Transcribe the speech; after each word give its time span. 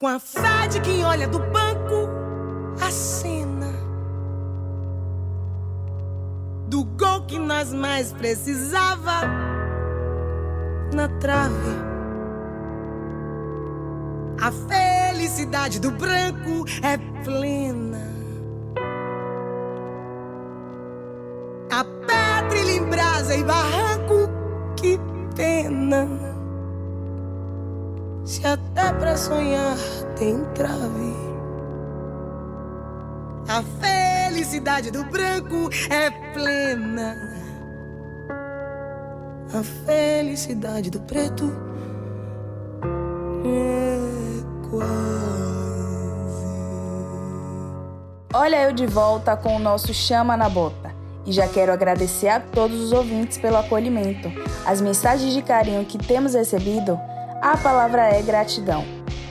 Com 0.00 0.06
a 0.06 0.20
fé 0.20 0.68
de 0.70 0.80
quem 0.80 1.04
olha 1.04 1.26
do 1.26 1.40
banco 1.40 2.08
a 2.80 2.88
cena 2.88 3.66
do 6.68 6.84
gol 6.84 7.22
que 7.26 7.36
nós 7.36 7.72
mais 7.72 8.12
precisava 8.12 9.22
na 10.94 11.08
trave. 11.18 11.74
A 14.40 14.52
felicidade 14.52 15.80
do 15.80 15.90
branco 15.90 16.64
é 16.80 16.96
plena. 17.24 18.06
A 21.72 21.82
pedra 21.82 22.70
em 22.70 22.84
brasa 22.84 23.34
e 23.34 23.42
barranco, 23.42 24.30
que 24.76 24.96
pena. 25.34 26.27
Pra 28.88 29.16
sonhar 29.16 29.76
tem 30.18 30.44
trave. 30.54 31.14
A 33.48 33.62
felicidade 33.62 34.90
do 34.90 35.04
branco 35.04 35.70
é 35.88 36.10
plena. 36.32 37.16
A 39.54 39.62
felicidade 39.86 40.90
do 40.90 41.00
preto 41.00 41.52
é 43.44 44.68
quase. 44.68 44.88
Olha 48.34 48.64
eu 48.64 48.72
de 48.72 48.86
volta 48.86 49.36
com 49.36 49.56
o 49.56 49.58
nosso 49.58 49.94
Chama 49.94 50.36
na 50.36 50.48
Bota. 50.48 50.92
E 51.24 51.32
já 51.32 51.46
quero 51.46 51.72
agradecer 51.72 52.28
a 52.28 52.40
todos 52.40 52.80
os 52.80 52.92
ouvintes 52.92 53.38
pelo 53.38 53.58
acolhimento. 53.58 54.30
As 54.66 54.80
mensagens 54.80 55.32
de 55.32 55.42
carinho 55.42 55.84
que 55.84 55.98
temos 55.98 56.34
recebido 56.34 56.98
a 57.52 57.56
palavra 57.56 58.02
é 58.02 58.20
gratidão. 58.20 58.84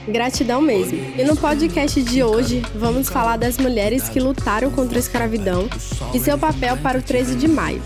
Gratidão 0.08 0.60
mesmo. 0.60 0.98
E 1.16 1.24
no 1.24 1.38
podcast 1.38 2.02
de 2.02 2.24
hoje, 2.24 2.62
vamos 2.74 3.10
falar 3.10 3.38
das 3.38 3.60
mulheres 3.60 4.10
que 4.10 4.20
lutaram 4.20 4.72
contra 4.72 4.98
a 4.98 5.00
escravidão 5.00 5.70
e 6.16 6.20
seu 6.20 6.36
papel 6.36 6.78
para 6.78 6.98
o 6.98 7.02
13 7.02 7.36
de 7.36 7.48
maio. 7.48 7.80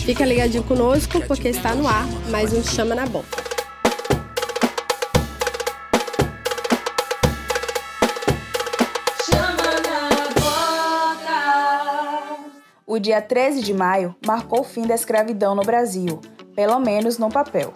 Fica 0.00 0.24
ligadinho 0.24 0.64
conosco, 0.64 1.20
porque 1.28 1.48
está 1.48 1.72
no 1.72 1.86
ar 1.86 2.04
mais 2.30 2.52
um 2.52 2.64
Chama 2.64 2.96
na 2.96 3.06
Boca. 3.06 3.44
O 12.84 12.98
dia 12.98 13.22
13 13.22 13.62
de 13.62 13.72
maio 13.72 14.16
marcou 14.26 14.62
o 14.62 14.64
fim 14.64 14.84
da 14.86 14.96
escravidão 14.96 15.54
no 15.54 15.62
Brasil, 15.62 16.20
pelo 16.56 16.80
menos 16.80 17.18
no 17.18 17.28
papel. 17.28 17.72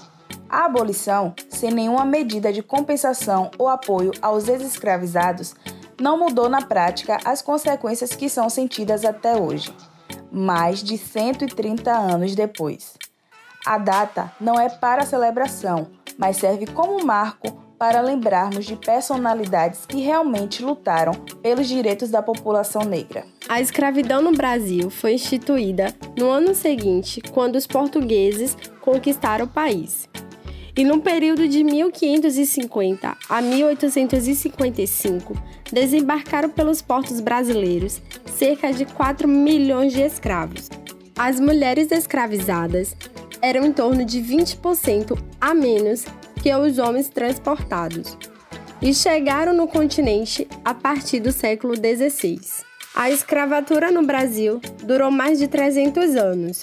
A 0.50 0.64
abolição, 0.64 1.34
sem 1.58 1.72
nenhuma 1.72 2.04
medida 2.04 2.52
de 2.52 2.62
compensação 2.62 3.50
ou 3.58 3.68
apoio 3.68 4.12
aos 4.22 4.48
ex-escravizados, 4.48 5.56
não 6.00 6.16
mudou 6.16 6.48
na 6.48 6.62
prática 6.62 7.18
as 7.24 7.42
consequências 7.42 8.14
que 8.14 8.28
são 8.28 8.48
sentidas 8.48 9.04
até 9.04 9.36
hoje, 9.36 9.74
mais 10.30 10.82
de 10.82 10.96
130 10.96 11.90
anos 11.90 12.34
depois. 12.36 12.96
A 13.66 13.76
data 13.76 14.32
não 14.40 14.58
é 14.58 14.68
para 14.68 15.04
celebração, 15.04 15.88
mas 16.16 16.36
serve 16.36 16.66
como 16.66 17.04
marco 17.04 17.68
para 17.76 18.00
lembrarmos 18.00 18.64
de 18.64 18.76
personalidades 18.76 19.84
que 19.86 20.00
realmente 20.00 20.64
lutaram 20.64 21.12
pelos 21.42 21.66
direitos 21.66 22.10
da 22.10 22.22
população 22.22 22.82
negra. 22.82 23.24
A 23.48 23.60
escravidão 23.60 24.22
no 24.22 24.32
Brasil 24.32 24.90
foi 24.90 25.14
instituída 25.14 25.94
no 26.16 26.28
ano 26.28 26.54
seguinte, 26.54 27.20
quando 27.32 27.56
os 27.56 27.66
portugueses 27.66 28.56
conquistaram 28.80 29.44
o 29.44 29.48
país. 29.48 30.08
E 30.78 30.84
no 30.84 31.00
período 31.00 31.48
de 31.48 31.64
1550 31.64 33.16
a 33.28 33.42
1855, 33.42 35.34
desembarcaram 35.72 36.48
pelos 36.48 36.80
portos 36.80 37.18
brasileiros 37.18 38.00
cerca 38.36 38.72
de 38.72 38.84
4 38.84 39.26
milhões 39.26 39.92
de 39.92 40.02
escravos. 40.02 40.70
As 41.16 41.40
mulheres 41.40 41.90
escravizadas 41.90 42.94
eram 43.42 43.66
em 43.66 43.72
torno 43.72 44.04
de 44.04 44.20
20% 44.20 45.18
a 45.40 45.52
menos 45.52 46.04
que 46.40 46.54
os 46.54 46.78
homens 46.78 47.08
transportados 47.08 48.16
e 48.80 48.94
chegaram 48.94 49.52
no 49.52 49.66
continente 49.66 50.46
a 50.64 50.72
partir 50.74 51.18
do 51.18 51.32
século 51.32 51.74
XVI. 51.74 52.38
A 52.94 53.10
escravatura 53.10 53.90
no 53.90 54.04
Brasil 54.06 54.60
durou 54.84 55.10
mais 55.10 55.40
de 55.40 55.48
300 55.48 56.14
anos 56.14 56.62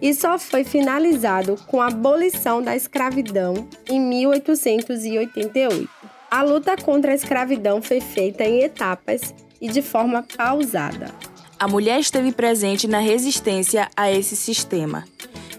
e 0.00 0.14
só 0.14 0.38
foi 0.38 0.64
finalizado 0.64 1.56
com 1.66 1.80
a 1.80 1.88
abolição 1.88 2.62
da 2.62 2.76
escravidão 2.76 3.68
em 3.88 4.00
1888. 4.00 5.88
A 6.30 6.42
luta 6.42 6.76
contra 6.76 7.12
a 7.12 7.14
escravidão 7.14 7.80
foi 7.80 8.00
feita 8.00 8.44
em 8.44 8.62
etapas 8.62 9.34
e 9.60 9.68
de 9.68 9.82
forma 9.82 10.24
pausada. 10.36 11.12
A 11.58 11.66
mulher 11.66 11.98
esteve 11.98 12.30
presente 12.30 12.86
na 12.86 13.00
resistência 13.00 13.88
a 13.96 14.10
esse 14.10 14.36
sistema. 14.36 15.04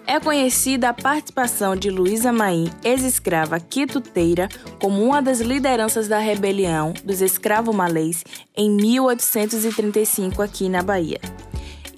É 0.07 0.19
conhecida 0.19 0.89
a 0.89 0.93
participação 0.93 1.75
de 1.75 1.89
Luísa 1.89 2.31
Maim, 2.31 2.71
ex-escrava 2.83 3.59
quituteira, 3.59 4.49
como 4.81 5.03
uma 5.03 5.21
das 5.21 5.39
lideranças 5.39 6.07
da 6.07 6.17
rebelião 6.17 6.93
dos 7.03 7.21
escravo-malês 7.21 8.23
em 8.55 8.71
1835 8.71 10.41
aqui 10.41 10.67
na 10.67 10.81
Bahia. 10.81 11.19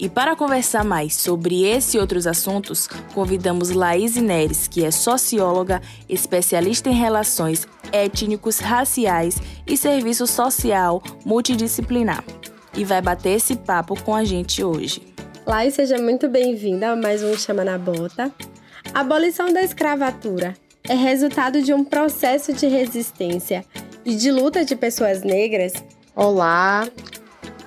E 0.02 0.08
para 0.08 0.34
conversar 0.34 0.82
mais 0.82 1.14
sobre 1.14 1.62
esse 1.62 1.96
e 1.96 2.00
outros 2.00 2.26
assuntos, 2.26 2.88
convidamos 3.14 3.70
Laís 3.70 4.16
Neres, 4.16 4.66
que 4.66 4.84
é 4.84 4.90
socióloga, 4.90 5.80
especialista 6.08 6.88
em 6.88 6.92
relações 6.92 7.68
étnicos, 7.92 8.58
raciais 8.58 9.36
e 9.64 9.76
serviço 9.76 10.26
social 10.26 11.00
multidisciplinar. 11.24 12.24
E 12.76 12.84
vai 12.84 13.00
bater 13.00 13.36
esse 13.36 13.54
papo 13.54 13.94
com 14.02 14.12
a 14.12 14.24
gente 14.24 14.64
hoje. 14.64 15.00
Laís, 15.46 15.74
seja 15.74 15.96
muito 15.98 16.28
bem-vinda 16.28 16.90
a 16.90 16.96
mais 16.96 17.22
um 17.22 17.38
Chama 17.38 17.64
na 17.64 17.78
Bota. 17.78 18.28
A 18.92 19.00
abolição 19.02 19.52
da 19.52 19.62
escravatura 19.62 20.54
é 20.88 20.94
resultado 20.94 21.62
de 21.62 21.72
um 21.72 21.84
processo 21.84 22.52
de 22.52 22.66
resistência 22.66 23.64
e 24.04 24.16
de 24.16 24.32
luta 24.32 24.64
de 24.64 24.74
pessoas 24.74 25.22
negras? 25.22 25.72
Olá, 26.16 26.88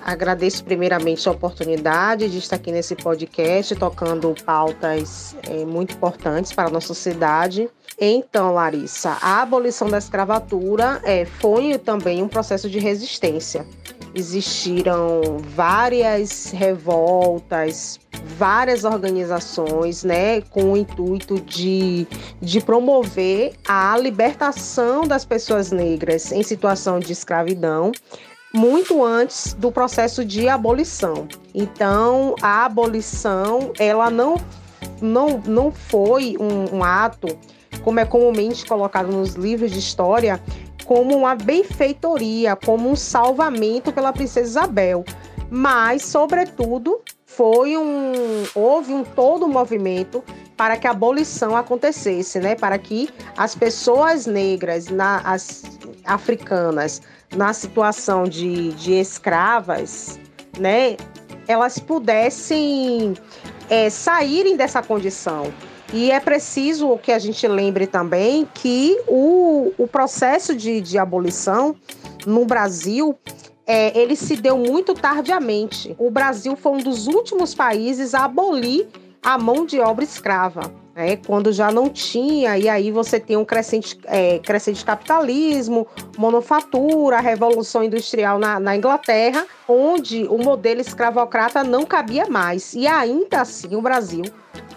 Agradeço 0.06 0.62
primeiramente 0.62 1.28
a 1.28 1.32
oportunidade 1.32 2.30
de 2.30 2.38
estar 2.38 2.54
aqui 2.54 2.70
nesse 2.70 2.94
podcast 2.94 3.74
tocando 3.74 4.32
pautas 4.44 5.34
é, 5.42 5.64
muito 5.64 5.96
importantes 5.96 6.52
para 6.52 6.68
a 6.68 6.70
nossa 6.70 6.86
sociedade. 6.86 7.68
Então, 8.00 8.54
Larissa, 8.54 9.18
a 9.20 9.42
abolição 9.42 9.90
da 9.90 9.98
escravatura 9.98 11.00
é, 11.02 11.24
foi 11.24 11.76
também 11.76 12.22
um 12.22 12.28
processo 12.28 12.70
de 12.70 12.78
resistência. 12.78 13.66
Existiram 14.14 15.38
várias 15.56 16.52
revoltas, 16.52 17.98
várias 18.38 18.84
organizações, 18.84 20.04
né, 20.04 20.40
com 20.40 20.74
o 20.74 20.76
intuito 20.76 21.40
de, 21.40 22.06
de 22.40 22.60
promover 22.60 23.54
a 23.66 23.98
libertação 23.98 25.04
das 25.04 25.24
pessoas 25.24 25.72
negras 25.72 26.30
em 26.30 26.44
situação 26.44 27.00
de 27.00 27.12
escravidão 27.12 27.90
muito 28.52 29.04
antes 29.04 29.54
do 29.54 29.70
processo 29.70 30.24
de 30.24 30.48
abolição. 30.48 31.28
Então, 31.54 32.34
a 32.40 32.64
abolição, 32.64 33.72
ela 33.78 34.10
não, 34.10 34.36
não, 35.00 35.42
não 35.46 35.70
foi 35.70 36.36
um, 36.40 36.76
um 36.76 36.84
ato, 36.84 37.28
como 37.82 38.00
é 38.00 38.04
comumente 38.04 38.64
colocado 38.64 39.08
nos 39.08 39.34
livros 39.34 39.70
de 39.70 39.78
história, 39.78 40.40
como 40.84 41.16
uma 41.16 41.34
benfeitoria, 41.34 42.56
como 42.56 42.88
um 42.88 42.96
salvamento 42.96 43.92
pela 43.92 44.12
princesa 44.12 44.48
Isabel, 44.48 45.04
mas, 45.50 46.02
sobretudo, 46.02 47.00
foi 47.24 47.76
um 47.76 48.44
houve 48.54 48.92
um 48.92 49.04
todo 49.04 49.46
movimento 49.46 50.24
para 50.56 50.76
que 50.76 50.86
a 50.86 50.90
abolição 50.90 51.54
acontecesse, 51.54 52.40
né? 52.40 52.54
Para 52.54 52.78
que 52.78 53.10
as 53.36 53.54
pessoas 53.54 54.26
negras, 54.26 54.86
na, 54.88 55.18
as 55.18 55.62
africanas, 56.06 57.02
na 57.34 57.52
situação 57.52 58.24
de, 58.24 58.72
de 58.72 58.94
escravas, 58.94 60.18
né, 60.58 60.96
elas 61.48 61.78
pudessem 61.78 63.14
é, 63.68 63.90
saírem 63.90 64.56
dessa 64.56 64.82
condição. 64.82 65.52
E 65.92 66.10
é 66.10 66.18
preciso 66.18 66.98
que 66.98 67.12
a 67.12 67.18
gente 67.18 67.46
lembre 67.46 67.86
também 67.86 68.48
que 68.54 69.00
o, 69.06 69.72
o 69.78 69.86
processo 69.86 70.54
de, 70.54 70.80
de 70.80 70.98
abolição 70.98 71.76
no 72.26 72.44
Brasil 72.44 73.16
é, 73.66 73.96
ele 73.98 74.16
se 74.16 74.36
deu 74.36 74.58
muito 74.58 74.94
tardiamente. 74.94 75.94
O 75.98 76.10
Brasil 76.10 76.56
foi 76.56 76.72
um 76.72 76.78
dos 76.78 77.06
últimos 77.06 77.54
países 77.54 78.14
a 78.14 78.24
abolir 78.24 78.88
a 79.22 79.38
mão 79.38 79.64
de 79.64 79.78
obra 79.80 80.04
escrava 80.04 80.85
né? 80.96 81.16
quando 81.16 81.52
já 81.52 81.70
não 81.70 81.90
tinha, 81.90 82.56
e 82.56 82.68
aí 82.68 82.90
você 82.90 83.20
tem 83.20 83.36
um 83.36 83.44
crescente, 83.44 83.98
é, 84.06 84.38
crescente 84.38 84.82
capitalismo, 84.82 85.86
manufatura, 86.16 87.20
revolução 87.20 87.84
industrial 87.84 88.38
na, 88.38 88.58
na 88.58 88.74
Inglaterra, 88.74 89.46
onde 89.68 90.24
o 90.24 90.38
modelo 90.38 90.80
escravocrata 90.80 91.62
não 91.62 91.84
cabia 91.84 92.26
mais. 92.26 92.72
E 92.72 92.86
ainda 92.86 93.42
assim 93.42 93.76
o 93.76 93.82
Brasil 93.82 94.24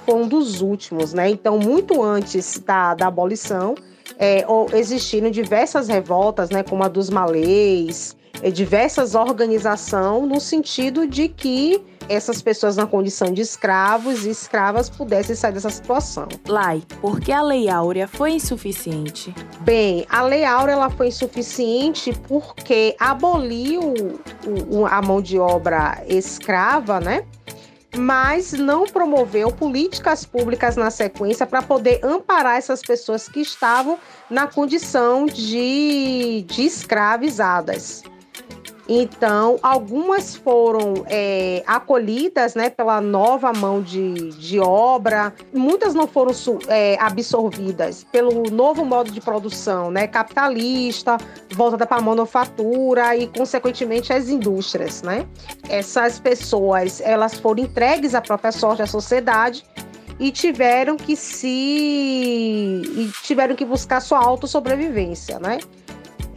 foi 0.05 0.15
um 0.15 0.27
dos 0.27 0.59
últimos, 0.61 1.13
né? 1.13 1.29
Então, 1.29 1.57
muito 1.57 2.03
antes 2.03 2.59
da, 2.59 2.93
da 2.93 3.07
abolição, 3.07 3.75
é, 4.17 4.45
existiram 4.73 5.31
diversas 5.31 5.87
revoltas, 5.87 6.49
né, 6.49 6.63
como 6.63 6.83
a 6.83 6.89
dos 6.89 7.09
malês, 7.09 8.17
é, 8.41 8.51
diversas 8.51 9.15
organizações, 9.15 10.27
no 10.27 10.41
sentido 10.41 11.07
de 11.07 11.29
que 11.29 11.81
essas 12.09 12.41
pessoas 12.41 12.75
na 12.75 12.87
condição 12.87 13.31
de 13.31 13.41
escravos 13.41 14.25
e 14.25 14.31
escravas 14.31 14.89
pudessem 14.89 15.35
sair 15.35 15.53
dessa 15.53 15.69
situação. 15.69 16.27
Lai, 16.47 16.81
por 16.99 17.19
que 17.19 17.31
a 17.31 17.41
Lei 17.41 17.69
Áurea 17.69 18.07
foi 18.07 18.31
insuficiente? 18.31 19.33
Bem, 19.61 20.05
a 20.09 20.23
Lei 20.23 20.43
Áurea 20.43 20.73
ela 20.73 20.89
foi 20.89 21.07
insuficiente 21.07 22.11
porque 22.27 22.95
aboliu 22.99 23.93
o, 24.69 24.85
a 24.85 25.01
mão 25.01 25.21
de 25.21 25.37
obra 25.37 26.03
escrava, 26.07 26.99
né? 26.99 27.23
mas 27.97 28.53
não 28.53 28.85
promoveu 28.85 29.51
políticas 29.51 30.23
públicas 30.23 30.75
na 30.75 30.91
sequência 30.91 31.45
para 31.45 31.61
poder 31.61 31.99
amparar 32.03 32.57
essas 32.57 32.81
pessoas 32.81 33.27
que 33.27 33.39
estavam 33.39 33.97
na 34.29 34.45
condição 34.45 35.25
de, 35.25 36.45
de 36.47 36.63
escravizadas. 36.63 38.03
Então, 38.91 39.59
algumas 39.61 40.35
foram 40.35 41.05
é, 41.05 41.61
acolhidas 41.67 42.55
né, 42.55 42.71
pela 42.71 42.99
nova 42.99 43.53
mão 43.53 43.83
de, 43.83 44.31
de 44.31 44.59
obra, 44.59 45.31
muitas 45.53 45.93
não 45.93 46.07
foram 46.07 46.33
é, 46.67 46.97
absorvidas 46.99 48.03
pelo 48.11 48.49
novo 48.49 48.83
modo 48.83 49.11
de 49.11 49.21
produção 49.21 49.91
né, 49.91 50.07
capitalista, 50.07 51.17
voltada 51.53 51.85
para 51.85 51.97
a 51.97 52.01
manufatura 52.01 53.15
e, 53.15 53.27
consequentemente, 53.27 54.11
as 54.11 54.27
indústrias. 54.27 55.03
Né? 55.03 55.27
Essas 55.69 56.19
pessoas 56.19 56.99
elas 56.99 57.35
foram 57.35 57.61
entregues 57.61 58.15
à 58.15 58.21
própria 58.21 58.51
sorte 58.51 58.79
da 58.79 58.87
sociedade 58.87 59.63
e 60.19 60.31
tiveram 60.31 60.97
que 60.97 61.15
se 61.15 61.47
e 61.47 63.11
tiveram 63.21 63.55
que 63.55 63.63
buscar 63.63 64.01
sua 64.01 64.19
autossobrevivência, 64.19 65.39
né? 65.39 65.59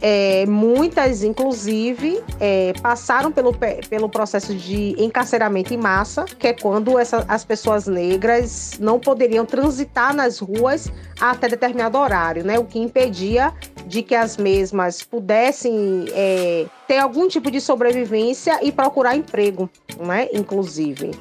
É, 0.05 0.45
muitas, 0.47 1.23
inclusive, 1.23 2.21
é, 2.37 2.73
passaram 2.81 3.31
pelo, 3.31 3.53
pelo 3.89 4.09
processo 4.09 4.53
de 4.53 5.01
encarceramento 5.01 5.73
em 5.73 5.77
massa, 5.77 6.25
que 6.25 6.47
é 6.47 6.53
quando 6.53 6.99
essa, 6.99 7.23
as 7.25 7.45
pessoas 7.45 7.87
negras 7.87 8.73
não 8.81 8.99
poderiam 8.99 9.45
transitar 9.45 10.13
nas 10.13 10.39
ruas 10.39 10.91
até 11.21 11.47
determinado 11.47 11.97
horário, 11.97 12.43
né? 12.43 12.59
O 12.59 12.65
que 12.65 12.79
impedia 12.79 13.53
de 13.87 14.03
que 14.03 14.13
as 14.13 14.35
mesmas 14.35 15.01
pudessem 15.01 16.03
é, 16.11 16.65
ter 16.85 16.97
algum 16.97 17.29
tipo 17.29 17.49
de 17.49 17.61
sobrevivência 17.61 18.59
e 18.61 18.73
procurar 18.73 19.15
emprego, 19.15 19.69
né? 20.05 20.27
Inclusive. 20.33 21.11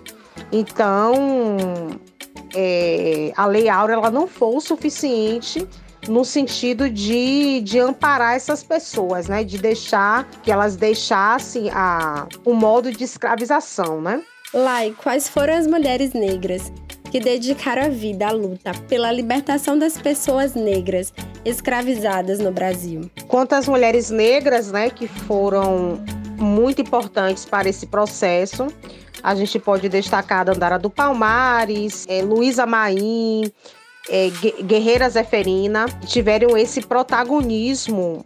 Então, 0.50 1.56
é, 2.52 3.32
a 3.36 3.46
Lei 3.46 3.68
Áurea 3.68 3.94
ela 3.94 4.10
não 4.10 4.26
foi 4.26 4.56
o 4.56 4.60
suficiente 4.60 5.68
no 6.08 6.24
sentido 6.24 6.90
de, 6.90 7.60
de 7.60 7.78
amparar 7.78 8.34
essas 8.34 8.62
pessoas, 8.62 9.28
né? 9.28 9.44
De 9.44 9.58
deixar 9.58 10.28
que 10.42 10.50
elas 10.50 10.76
deixassem 10.76 11.70
a, 11.70 12.26
o 12.44 12.54
modo 12.54 12.90
de 12.90 13.04
escravização, 13.04 14.00
né? 14.00 14.22
Lai, 14.52 14.94
quais 15.02 15.28
foram 15.28 15.54
as 15.54 15.66
mulheres 15.66 16.12
negras 16.12 16.72
que 17.10 17.20
dedicaram 17.20 17.84
a 17.84 17.88
vida 17.88 18.26
à 18.26 18.32
luta 18.32 18.72
pela 18.88 19.10
libertação 19.10 19.78
das 19.78 19.96
pessoas 19.96 20.54
negras 20.54 21.12
escravizadas 21.44 22.38
no 22.38 22.52
Brasil? 22.52 23.10
Quantas 23.28 23.66
mulheres 23.68 24.10
negras, 24.10 24.70
né, 24.70 24.90
que 24.90 25.06
foram 25.06 26.02
muito 26.36 26.82
importantes 26.82 27.44
para 27.44 27.68
esse 27.68 27.86
processo, 27.86 28.66
a 29.22 29.34
gente 29.34 29.58
pode 29.58 29.88
destacar 29.88 30.40
a 30.40 30.44
Dandara 30.44 30.78
do 30.78 30.90
Palmares, 30.90 32.04
é, 32.08 32.22
Luísa 32.22 32.66
Maim, 32.66 33.50
é, 34.08 34.30
Guerreira 34.62 35.08
Zeferina 35.08 35.86
tiveram 36.06 36.56
esse 36.56 36.80
protagonismo 36.80 38.24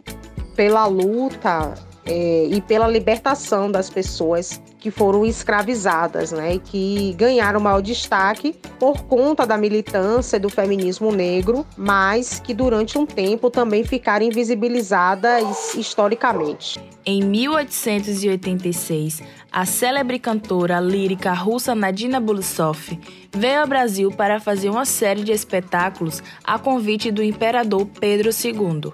pela 0.55 0.85
luta 0.87 1.73
é, 2.05 2.45
e 2.45 2.61
pela 2.61 2.87
libertação 2.87 3.71
das 3.71 3.89
pessoas 3.89 4.61
que 4.79 4.91
foram 4.91 5.25
escravizadas, 5.25 6.31
né, 6.31 6.55
e 6.55 6.59
que 6.59 7.13
ganharam 7.17 7.59
maior 7.59 7.81
destaque 7.81 8.55
por 8.79 9.03
conta 9.03 9.45
da 9.45 9.57
militância 9.57 10.39
do 10.39 10.49
feminismo 10.49 11.11
negro, 11.11 11.65
mas 11.75 12.39
que 12.39 12.53
durante 12.53 12.97
um 12.97 13.05
tempo 13.05 13.49
também 13.49 13.83
ficaram 13.83 14.25
invisibilizadas 14.25 15.73
historicamente. 15.75 16.79
Em 17.05 17.23
1886, 17.23 19.21
a 19.51 19.65
célebre 19.65 20.19
cantora 20.19 20.79
lírica 20.79 21.33
russa 21.33 21.73
Nadina 21.73 22.19
Bulusov 22.19 22.99
veio 23.33 23.61
ao 23.61 23.67
Brasil 23.67 24.11
para 24.11 24.39
fazer 24.39 24.69
uma 24.69 24.85
série 24.85 25.23
de 25.23 25.31
espetáculos 25.31 26.21
a 26.43 26.59
convite 26.59 27.11
do 27.11 27.23
imperador 27.23 27.87
Pedro 27.99 28.29
II. 28.29 28.91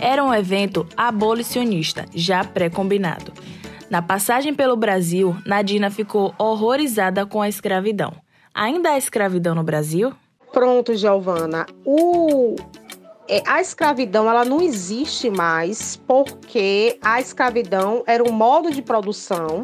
Era 0.00 0.22
um 0.22 0.32
evento 0.32 0.86
abolicionista, 0.96 2.06
já 2.14 2.44
pré-combinado. 2.44 3.32
Na 3.90 4.02
passagem 4.02 4.52
pelo 4.52 4.76
Brasil, 4.76 5.34
Nadina 5.46 5.90
ficou 5.90 6.34
horrorizada 6.36 7.24
com 7.24 7.40
a 7.40 7.48
escravidão. 7.48 8.12
Ainda 8.54 8.90
há 8.90 8.98
escravidão 8.98 9.54
no 9.54 9.62
Brasil? 9.62 10.12
Pronto, 10.52 10.94
Giovana. 10.94 11.64
O 11.86 12.56
é, 13.26 13.42
a 13.46 13.60
escravidão 13.60 14.28
ela 14.28 14.44
não 14.44 14.60
existe 14.60 15.30
mais 15.30 15.96
porque 16.06 16.98
a 17.02 17.20
escravidão 17.20 18.02
era 18.06 18.22
um 18.22 18.32
modo 18.32 18.70
de 18.70 18.80
produção 18.80 19.60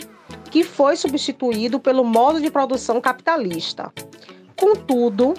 que 0.50 0.62
foi 0.62 0.97
substituído 0.97 1.81
pelo 1.81 2.05
modo 2.05 2.41
de 2.41 2.50
produção 2.50 3.00
capitalista. 3.00 3.93
Contudo, 4.56 5.35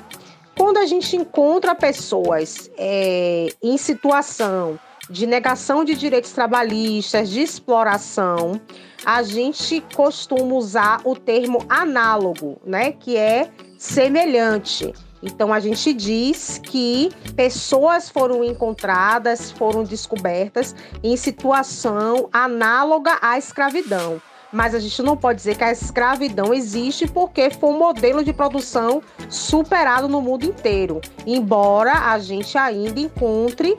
quando 0.57 0.77
a 0.77 0.85
gente 0.85 1.15
encontra 1.15 1.73
pessoas 1.75 2.69
é, 2.77 3.47
em 3.61 3.77
situação 3.77 4.79
de 5.09 5.25
negação 5.25 5.83
de 5.83 5.95
direitos 5.95 6.31
trabalhistas, 6.31 7.29
de 7.29 7.41
exploração, 7.41 8.59
a 9.05 9.21
gente 9.21 9.83
costuma 9.95 10.55
usar 10.55 11.01
o 11.03 11.15
termo 11.15 11.63
análogo, 11.69 12.59
né, 12.65 12.91
que 12.91 13.15
é 13.15 13.51
semelhante. 13.77 14.91
Então 15.21 15.53
a 15.53 15.59
gente 15.59 15.93
diz 15.93 16.59
que 16.63 17.09
pessoas 17.35 18.09
foram 18.09 18.43
encontradas, 18.43 19.51
foram 19.51 19.83
descobertas 19.83 20.75
em 21.03 21.15
situação 21.17 22.29
análoga 22.31 23.17
à 23.21 23.37
escravidão 23.37 24.21
mas 24.55 24.73
a 24.73 24.79
gente 24.79 25.03
não 25.03 25.17
pode 25.17 25.39
dizer 25.39 25.57
que 25.57 25.65
a 25.65 25.71
escravidão 25.71 26.53
existe 26.53 27.05
porque 27.05 27.49
foi 27.49 27.71
um 27.71 27.77
modelo 27.77 28.23
de 28.23 28.31
produção 28.31 29.01
superado 29.29 30.07
no 30.07 30.21
mundo 30.21 30.45
inteiro. 30.45 31.01
Embora 31.27 31.91
a 31.91 32.17
gente 32.19 32.57
ainda 32.57 32.97
encontre 32.97 33.75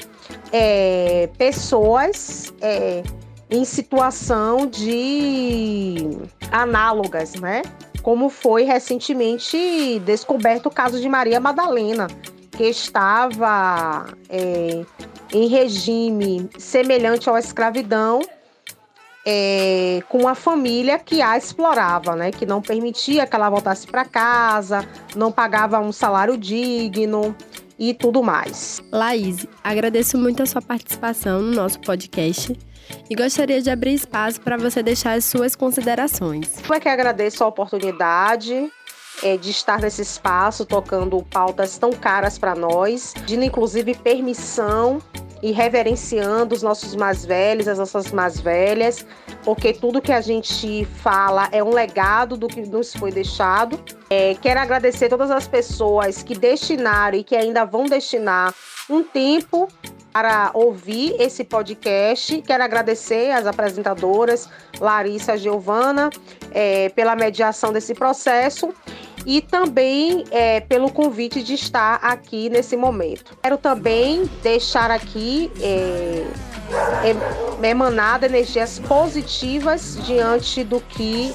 é, 0.52 1.31
pessoas 1.38 2.52
é, 2.61 3.02
em 3.49 3.64
situação 3.64 4.67
de 4.67 6.11
análogas, 6.52 7.37
né? 7.37 7.62
Como 8.02 8.28
foi 8.28 8.64
recentemente 8.64 9.99
descoberto 10.04 10.66
o 10.66 10.71
caso 10.71 11.00
de 11.00 11.09
Maria 11.09 11.40
Madalena, 11.40 12.06
que 12.50 12.64
estava 12.64 14.09
é, 14.28 14.85
em 15.33 15.49
regime 15.49 16.50
semelhante 16.59 17.30
à 17.30 17.38
escravidão 17.38 18.21
é, 19.28 20.00
com 20.09 20.28
a 20.28 20.37
família 20.37 21.00
que 21.00 21.21
a 21.21 21.37
explorava, 21.37 22.14
né? 22.14 22.30
Que 22.30 22.47
não 22.47 22.62
permitia 22.62 23.26
que 23.26 23.35
ela 23.35 23.50
voltasse 23.50 23.85
para 23.85 24.04
casa, 24.04 24.87
não 25.16 25.33
pagava 25.33 25.80
um 25.80 25.90
salário 25.90 26.38
digno 26.38 27.35
e 27.76 27.92
tudo 27.92 28.23
mais. 28.23 28.80
Laís, 28.92 29.45
agradeço 29.64 30.16
muito 30.16 30.45
a 30.45 30.47
sua 30.47 30.62
participação 30.62 31.42
no 31.42 31.52
nosso 31.52 31.80
podcast 31.80 32.56
e 33.11 33.16
gostaria 33.16 33.61
de 33.61 33.68
abrir 33.68 33.95
espaço 33.95 34.40
para 34.40 34.56
você 34.56 34.80
deixar 34.80 35.14
as 35.14 35.25
suas 35.25 35.56
considerações. 35.56 36.52
Eu 36.68 36.75
é 36.76 36.78
que 36.78 36.88
agradeço 36.88 37.42
a 37.42 37.49
oportunidade 37.49 38.71
é, 39.25 39.37
de 39.37 39.50
estar 39.50 39.80
nesse 39.80 40.02
espaço 40.02 40.64
tocando 40.64 41.21
pautas 41.25 41.76
tão 41.78 41.90
caras 41.90 42.38
para 42.38 42.54
nós, 42.54 43.12
pedindo 43.14 43.45
inclusive 43.45 43.95
permissão 43.95 45.02
e 45.43 45.52
reverenciando 45.52 46.55
os 46.55 46.62
nossos 46.62 46.95
mais 46.95 47.25
velhos, 47.25 47.69
as 47.69 47.78
nossas 47.78 48.11
mais 48.12 48.40
velhas, 48.40 49.07
porque 49.45 49.73
tudo 49.73 50.00
que 50.00 50.12
a 50.12 50.21
gente 50.21 50.85
fala 51.02 51.49
é 51.52 51.62
um 51.62 51.71
legado 51.71 52.37
do 52.37 52.49
que 52.49 52.62
nos 52.62 52.95
foi 52.95 53.12
deixado. 53.12 53.78
É, 54.09 54.35
quero 54.40 54.61
agradecer 54.61 55.09
todas 55.09 55.31
as 55.31 55.47
pessoas 55.47 56.23
que 56.23 56.35
destinaram 56.37 57.19
e 57.19 57.25
que 57.25 57.37
ainda 57.37 57.64
vão 57.64 57.85
destinar 57.85 58.55
um 58.88 59.02
tempo 59.02 59.69
para 60.12 60.50
ouvir 60.55 61.14
esse 61.21 61.45
podcast. 61.45 62.40
Quero 62.40 62.64
agradecer 62.64 63.33
às 63.33 63.47
apresentadoras 63.47 64.49
Larissa 64.81 65.37
Giovana 65.37 66.09
é, 66.52 66.88
pela 66.90 67.14
mediação 67.14 67.71
desse 67.71 67.95
processo 67.95 68.73
e 69.26 69.40
também 69.40 70.25
é, 70.30 70.61
pelo 70.61 70.90
convite 70.90 71.42
de 71.42 71.54
estar 71.54 71.97
aqui 71.97 72.49
nesse 72.49 72.76
momento. 72.76 73.37
Quero 73.42 73.59
também 73.59 74.30
deixar 74.40 74.88
aqui 74.90 75.50
é, 75.61 76.25
é, 77.62 77.68
emanada 77.68 78.26
energias 78.26 78.78
positivas 78.78 79.99
diante 80.06 80.62
do 80.62 80.80
que 80.80 81.35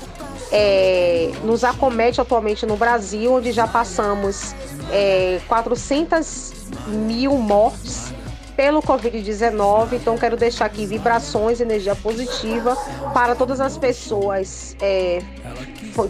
é, 0.54 1.32
nos 1.44 1.66
acomete 1.66 2.22
atualmente 2.22 2.66
no 2.66 2.78
Brasil, 2.78 3.34
onde 3.34 3.52
já 3.52 3.68
passamos 3.68 4.56
é, 4.92 5.42
400 5.48 6.54
mil 6.88 7.38
mortes 7.38 8.14
pelo 8.62 8.80
Covid-19. 8.80 9.94
Então, 9.94 10.16
quero 10.16 10.38
deixar 10.38 10.66
aqui 10.66 10.86
vibrações, 10.86 11.60
energia 11.60 11.96
positiva 11.96 12.76
para 13.12 13.34
todas 13.34 13.60
as 13.60 13.76
pessoas 13.76 14.78
é, 14.80 15.20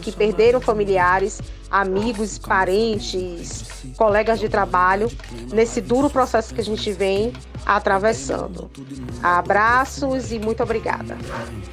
que 0.02 0.12
perderam 0.12 0.60
familiares, 0.60 1.40
amigos, 1.72 2.38
parentes, 2.38 3.64
colegas 3.96 4.38
de 4.38 4.50
trabalho, 4.50 5.10
nesse 5.54 5.80
duro 5.80 6.10
processo 6.10 6.54
que 6.54 6.60
a 6.60 6.64
gente 6.64 6.92
vem 6.92 7.32
atravessando. 7.66 8.70
Abraços 9.24 10.34
e 10.34 10.38
muito 10.38 10.62
obrigada. 10.62 11.18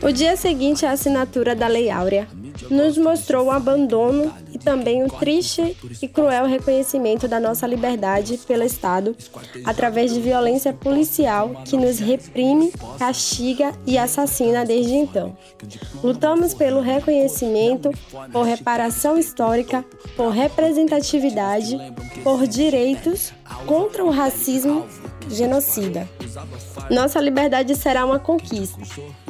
O 0.01 0.13
dia 0.13 0.37
seguinte 0.37 0.87
à 0.87 0.93
assinatura 0.93 1.57
da 1.57 1.67
Lei 1.67 1.91
Áurea 1.91 2.29
nos 2.71 2.99
mostrou 2.99 3.47
o 3.47 3.51
abandono 3.51 4.33
e 4.53 4.59
também 4.59 5.05
o 5.05 5.09
triste 5.09 5.77
e 6.03 6.09
cruel 6.09 6.47
reconhecimento 6.47 7.29
da 7.29 7.39
nossa 7.39 7.67
liberdade 7.67 8.39
pelo 8.47 8.65
Estado 8.65 9.17
através 9.65 10.13
de 10.13 10.21
violência 10.21 10.73
policial 10.73 11.63
que 11.65 11.77
nos 11.77 11.99
reprime, 11.99 12.73
castiga 12.99 13.73
e 13.87 13.97
assassina 13.97 14.65
desde 14.65 14.95
então. 14.95 15.37
Lutamos 16.03 16.55
pelo 16.55 16.81
reconhecimento, 16.81 17.91
por 18.33 18.45
reparação 18.45 19.19
histórica, 19.19 19.85
por 20.17 20.31
representatividade, 20.31 21.77
por 22.23 22.47
direitos, 22.47 23.33
contra 23.67 24.05
o 24.05 24.11
racismo 24.11 24.87
genocida. 25.29 26.09
Nossa 26.91 27.21
liberdade 27.21 27.75
será 27.77 28.05
uma 28.05 28.19
conquista, 28.19 28.81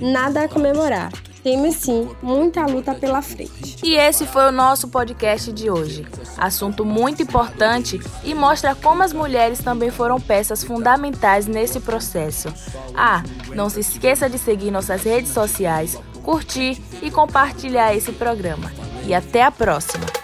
nada 0.00 0.44
a 0.44 0.48
comemorar. 0.48 1.10
Temos 1.42 1.76
sim 1.76 2.08
muita 2.22 2.66
luta 2.66 2.94
pela 2.94 3.22
frente. 3.22 3.76
E 3.84 3.94
esse 3.94 4.26
foi 4.26 4.48
o 4.48 4.52
nosso 4.52 4.88
podcast 4.88 5.52
de 5.52 5.70
hoje. 5.70 6.06
Assunto 6.36 6.84
muito 6.84 7.22
importante 7.22 8.00
e 8.24 8.34
mostra 8.34 8.74
como 8.74 9.02
as 9.02 9.12
mulheres 9.12 9.60
também 9.60 9.90
foram 9.90 10.20
peças 10.20 10.64
fundamentais 10.64 11.46
nesse 11.46 11.80
processo. 11.80 12.48
Ah, 12.94 13.22
não 13.54 13.70
se 13.70 13.80
esqueça 13.80 14.28
de 14.28 14.38
seguir 14.38 14.70
nossas 14.70 15.02
redes 15.02 15.32
sociais, 15.32 15.98
curtir 16.22 16.80
e 17.00 17.10
compartilhar 17.10 17.94
esse 17.94 18.12
programa. 18.12 18.72
E 19.06 19.14
até 19.14 19.42
a 19.42 19.50
próxima! 19.50 20.17